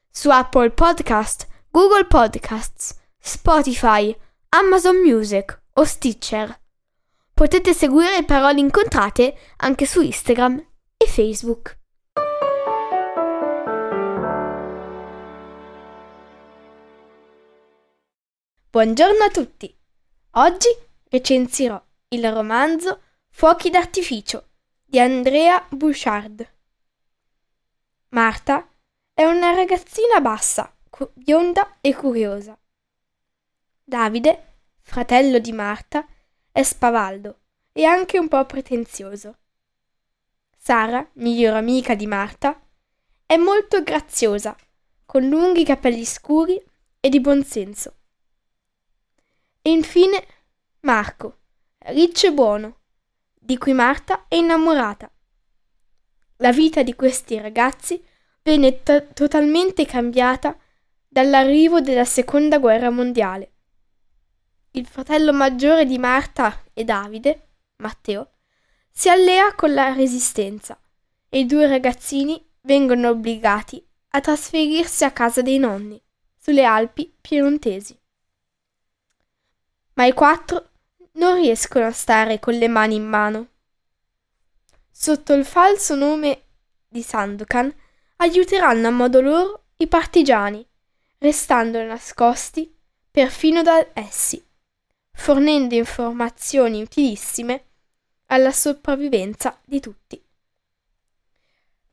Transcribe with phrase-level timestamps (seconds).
[0.09, 4.17] su Apple Podcast, Google Podcasts, Spotify,
[4.51, 6.61] Amazon Music o Stitcher.
[7.35, 10.65] Potete seguire Parole Incontrate anche su Instagram
[10.97, 11.77] e Facebook.
[18.71, 19.77] Buongiorno a tutti!
[20.35, 20.69] Oggi
[21.09, 21.84] recensirò
[22.15, 24.51] il romanzo Fuochi d'artificio
[24.85, 26.49] di Andrea Bouchard.
[28.11, 28.69] Marta
[29.13, 30.73] è una ragazzina bassa,
[31.13, 32.57] bionda e curiosa.
[33.83, 36.07] Davide, fratello di Marta,
[36.53, 37.41] è spavaldo
[37.73, 39.39] e anche un po' pretenzioso.
[40.57, 42.65] Sara, migliore amica di Marta,
[43.27, 44.57] è molto graziosa,
[45.05, 46.63] con lunghi capelli scuri
[47.01, 47.97] e di buon senso.
[49.61, 50.25] E infine
[50.81, 51.39] Marco,
[51.87, 52.79] riccio e buono,
[53.33, 55.11] di cui Marta è innamorata.
[56.39, 58.03] La vita di questi ragazzi
[58.43, 60.57] venne to- totalmente cambiata
[61.09, 63.53] dall'arrivo della seconda guerra mondiale.
[64.73, 68.33] Il fratello maggiore di Marta e Davide, Matteo,
[68.91, 70.81] si allea con la resistenza
[71.29, 76.01] e i due ragazzini vengono obbligati a trasferirsi a casa dei nonni,
[76.37, 77.99] sulle Alpi piemontesi
[79.95, 80.71] ma i quattro
[81.15, 83.49] non riescono a stare con le mani in mano.
[84.91, 86.43] Sotto il falso nome
[86.89, 87.73] di Sandokan
[88.17, 90.67] aiuteranno a modo loro i partigiani,
[91.19, 92.73] restando nascosti
[93.11, 94.43] perfino da essi,
[95.13, 97.65] fornendo informazioni utilissime
[98.27, 100.23] alla sopravvivenza di tutti.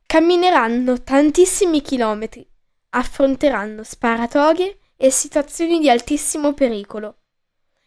[0.05, 2.47] Cammineranno tantissimi chilometri,
[2.89, 7.17] affronteranno sparatorie e situazioni di altissimo pericolo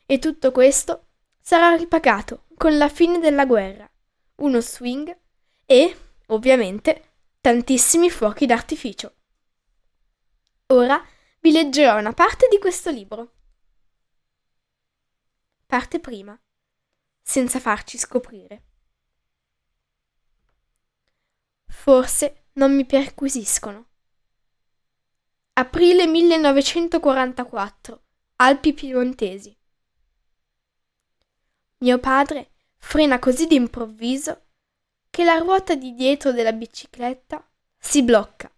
[0.07, 1.07] e tutto questo
[1.47, 3.87] sarà ripagato con la fine della guerra,
[4.37, 5.15] uno swing
[5.67, 5.97] e,
[6.29, 9.15] ovviamente, tantissimi fuochi d'artificio.
[10.69, 11.07] Ora
[11.41, 13.33] vi leggerò una parte di questo libro.
[15.67, 16.35] Parte prima,
[17.21, 18.65] senza farci scoprire.
[21.67, 23.89] Forse non mi perquisiscono.
[25.53, 28.03] Aprile 1944,
[28.37, 29.55] Alpi Piemontesi.
[31.85, 34.47] Mio padre frena così d'improvviso
[35.11, 37.47] che la ruota di dietro della bicicletta
[37.79, 38.51] si blocca,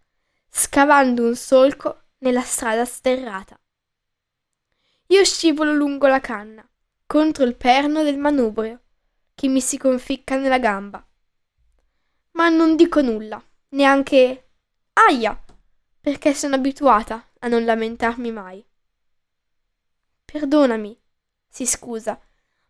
[0.48, 3.58] scavando un solco nella strada sterrata.
[5.08, 6.64] Io scivolo lungo la canna,
[7.04, 8.82] contro il perno del manubrio,
[9.34, 11.04] che mi si conficca nella gamba.
[12.30, 14.50] Ma non dico nulla, neanche
[14.92, 15.44] aia,
[16.00, 18.64] perché sono abituata a non lamentarmi mai.
[20.24, 20.96] Perdonami,
[21.48, 22.20] si scusa,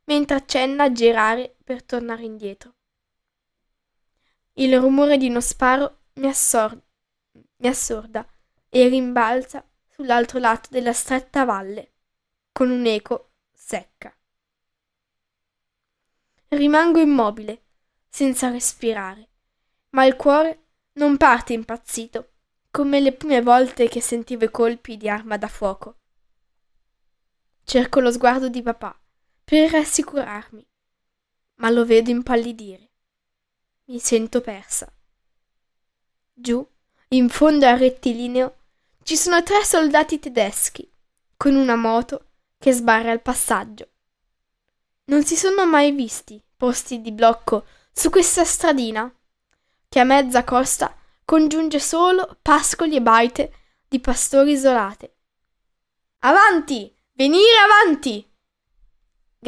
[0.07, 2.75] mentre accenna a girare per tornare indietro.
[4.55, 6.81] Il rumore di uno sparo mi, assor-
[7.57, 8.27] mi assorda
[8.69, 11.93] e rimbalza sull'altro lato della stretta valle,
[12.53, 14.15] con un'eco secca.
[16.49, 17.65] Rimango immobile,
[18.09, 19.29] senza respirare,
[19.91, 22.33] ma il cuore non parte impazzito,
[22.71, 25.99] come le prime volte che sentivo i colpi di arma da fuoco.
[27.65, 28.99] Cerco lo sguardo di papà,
[29.47, 30.67] per rassicurarmi,
[31.59, 32.91] ma lo vedo impallidire.
[33.85, 34.93] Mi sento persa.
[36.33, 36.69] Giù,
[37.11, 38.57] in fondo al rettilineo,
[39.05, 40.91] ci sono tre soldati tedeschi,
[41.37, 43.89] con una moto che sbarra il passaggio.
[45.05, 49.09] Non si sono mai visti posti di blocco su questa stradina,
[49.89, 50.93] che a mezza costa
[51.25, 53.53] congiunge solo pascoli e baite
[53.87, 55.15] di pastori isolate.
[56.19, 56.93] Avanti!
[57.13, 58.29] Venire avanti!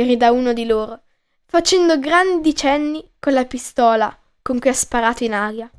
[0.04, 1.02] Grida uno di loro,
[1.44, 5.70] facendo grandi cenni con la pistola con cui ha sparato in aria.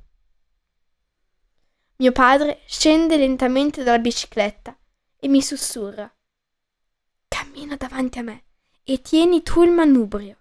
[1.97, 4.77] Mio padre scende lentamente dalla bicicletta
[5.17, 6.11] e mi sussurra.
[7.27, 8.43] Cammina davanti a me
[8.83, 10.37] e tieni tu il manubrio.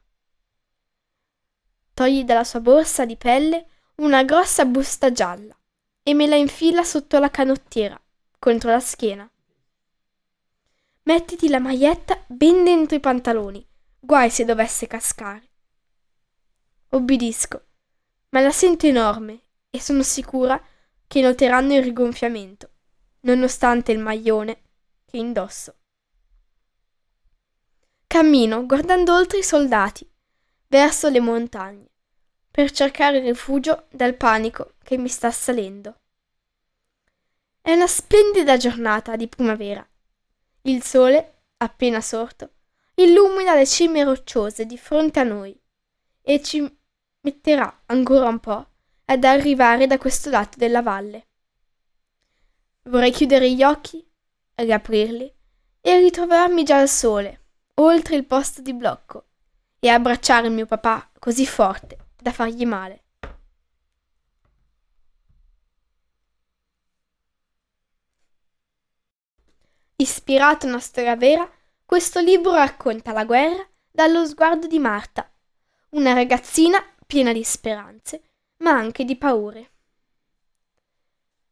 [1.94, 3.66] Togli dalla sua borsa di pelle
[3.96, 5.56] una grossa busta gialla
[6.02, 8.00] e me la infila sotto la canottiera,
[8.38, 9.28] contro la schiena.
[11.02, 13.67] Mettiti la maglietta ben dentro i pantaloni,
[14.00, 15.46] guai se dovesse cascare.
[16.90, 17.66] obbedisco,
[18.30, 19.40] ma la sento enorme
[19.70, 20.62] e sono sicura
[21.06, 22.70] che noteranno il rigonfiamento,
[23.20, 24.62] nonostante il maglione
[25.04, 25.74] che indosso.
[28.06, 30.10] Cammino guardando oltre i soldati,
[30.68, 31.88] verso le montagne,
[32.50, 36.00] per cercare rifugio dal panico che mi sta salendo.
[37.60, 39.86] È una splendida giornata di primavera.
[40.62, 42.52] Il sole, appena sorto,
[42.98, 45.58] illumina le cime rocciose di fronte a noi
[46.20, 46.60] e ci
[47.20, 48.66] metterà ancora un po'
[49.04, 51.26] ad arrivare da questo lato della valle.
[52.82, 54.04] Vorrei chiudere gli occhi,
[54.54, 55.32] riaprirli
[55.80, 59.26] e ritrovarmi già al sole, oltre il posto di blocco,
[59.78, 63.04] e abbracciare mio papà così forte da fargli male.
[69.96, 71.48] Ispirato a una storia vera,
[71.88, 75.26] questo libro racconta la guerra dallo sguardo di Marta,
[75.92, 78.24] una ragazzina piena di speranze,
[78.58, 79.70] ma anche di paure.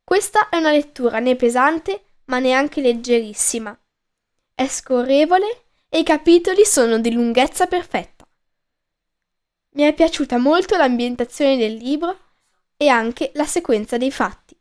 [0.04, 3.74] Questa è una lettura né pesante, ma neanche leggerissima.
[4.54, 8.28] È scorrevole e i capitoli sono di lunghezza perfetta.
[9.70, 12.14] Mi è piaciuta molto l'ambientazione del libro
[12.76, 14.54] e anche la sequenza dei fatti.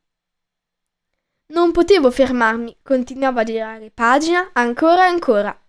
[1.47, 5.59] Non potevo fermarmi, continuavo a girare pagina ancora e ancora.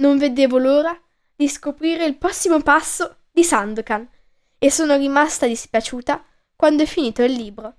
[0.00, 0.98] Non vedevo l'ora
[1.34, 4.08] di scoprire il prossimo passo di Sandokan
[4.58, 6.24] e sono rimasta dispiaciuta
[6.56, 7.76] quando è finito il libro.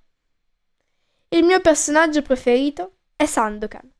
[1.29, 3.91] Il mio personaggio preferito è Sandokan.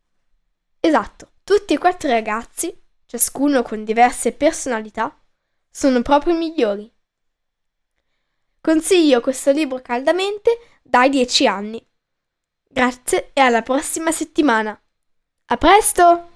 [0.80, 2.76] Esatto, tutti e quattro ragazzi,
[3.06, 5.16] ciascuno con diverse personalità,
[5.70, 6.92] sono proprio i migliori.
[8.60, 11.84] Consiglio questo libro caldamente dai dieci anni.
[12.68, 14.80] Grazie e alla prossima settimana.
[15.46, 16.31] A presto!